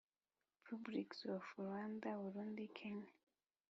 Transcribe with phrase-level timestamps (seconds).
[0.63, 3.13] Republics of Rwanda Burundi Kenya